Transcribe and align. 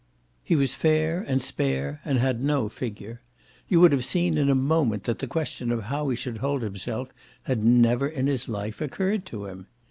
He 0.43 0.55
was 0.55 0.73
fair 0.73 1.21
and 1.27 1.43
spare 1.43 1.99
and 2.03 2.17
had 2.17 2.41
no 2.43 2.69
figure; 2.69 3.21
you 3.67 3.79
would 3.81 3.91
have 3.91 4.03
seen 4.03 4.35
in 4.35 4.49
a 4.49 4.55
moment 4.55 5.03
that 5.03 5.19
the 5.19 5.27
question 5.27 5.71
of 5.71 5.83
how 5.83 6.09
he 6.09 6.15
should 6.15 6.37
hold 6.39 6.63
himself 6.63 7.09
had 7.43 7.63
never 7.63 8.07
in 8.07 8.25
his 8.25 8.49
life 8.49 8.81
occurred 8.81 9.27
to 9.27 9.45
him. 9.45 9.67